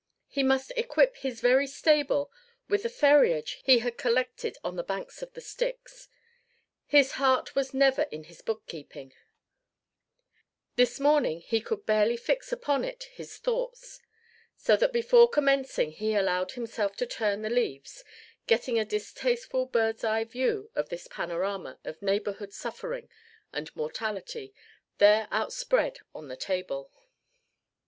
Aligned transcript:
He 0.27 0.41
must 0.41 0.71
equip 0.75 1.17
his 1.17 1.41
very 1.41 1.67
stable 1.67 2.31
with 2.67 2.81
the 2.81 2.89
ferriage 2.89 3.59
he 3.63 3.77
had 3.85 3.99
collected 3.99 4.57
on 4.63 4.75
the 4.75 4.81
banks 4.81 5.21
of 5.21 5.31
the 5.33 5.41
Styx. 5.41 6.09
His 6.87 7.11
heart 7.21 7.53
was 7.53 7.71
never 7.71 8.07
in 8.09 8.23
his 8.23 8.41
bookkeeping; 8.41 9.13
this 10.75 10.99
morning 10.99 11.41
he 11.41 11.61
could 11.61 11.85
barely 11.85 12.17
fix 12.17 12.51
upon 12.51 12.83
it 12.83 13.09
his 13.13 13.37
thoughts; 13.37 14.01
so 14.57 14.75
that 14.75 14.91
before 14.91 15.29
commencing 15.29 15.91
he 15.91 16.15
allowed 16.15 16.53
himself 16.53 16.95
to 16.95 17.05
turn 17.05 17.43
the 17.43 17.49
leaves, 17.51 18.03
getting 18.47 18.79
a 18.79 18.85
distasteful 18.85 19.67
bird's 19.67 20.03
eye 20.03 20.23
view 20.23 20.71
of 20.73 20.89
this 20.89 21.07
panorama 21.07 21.77
of 21.85 22.01
neighborhood 22.01 22.51
suffering 22.53 23.07
and 23.53 23.75
mortality 23.75 24.51
there 24.97 25.27
outspread 25.31 25.99
on 26.15 26.27
the 26.27 26.35
table. 26.35 26.91